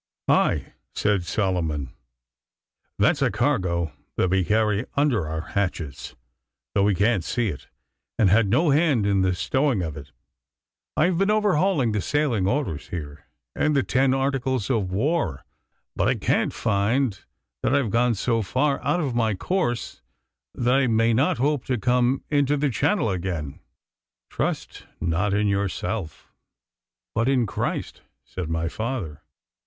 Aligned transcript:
'Aye!' 0.27 0.73
said 0.95 1.25
Solomon, 1.25 1.93
'that's 2.97 3.21
a 3.21 3.29
cargo 3.29 3.93
that 4.15 4.31
we 4.31 4.43
carry 4.43 4.83
under 4.95 5.27
our 5.27 5.41
hatches, 5.53 6.15
though 6.73 6.81
we 6.81 6.95
can't 6.95 7.23
see 7.23 7.49
it, 7.49 7.67
and 8.17 8.27
had 8.31 8.47
no 8.49 8.71
hand 8.71 9.05
in 9.05 9.21
the 9.21 9.35
stowing 9.35 9.83
of 9.83 9.95
it. 9.95 10.09
I've 10.97 11.19
been 11.19 11.29
overhauling 11.29 11.91
the 11.91 12.01
sailing 12.01 12.47
orders 12.47 12.87
here, 12.87 13.27
and 13.55 13.75
the 13.75 13.83
ten 13.83 14.11
articles 14.11 14.71
of 14.71 14.91
war, 14.91 15.45
but 15.95 16.07
I 16.07 16.15
can't 16.15 16.51
find 16.51 17.23
that 17.61 17.75
I've 17.75 17.91
gone 17.91 18.15
so 18.15 18.41
far 18.41 18.83
out 18.83 19.01
of 19.01 19.13
my 19.13 19.35
course 19.35 20.01
that 20.55 20.73
I 20.73 20.87
may 20.87 21.13
not 21.13 21.37
hope 21.37 21.63
to 21.65 21.77
come 21.77 22.23
into 22.27 22.57
the 22.57 22.71
channel 22.71 23.11
again.' 23.11 23.59
'Trust 24.31 24.87
not 24.99 25.35
in 25.35 25.45
yourself, 25.45 26.33
but 27.13 27.29
in 27.29 27.45
Christ,' 27.45 28.01
said 28.25 28.49
my 28.49 28.67
father. 28.67 29.21